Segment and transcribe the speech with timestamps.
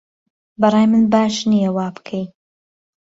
[0.61, 2.25] بەڕای من باش نییە وابکەی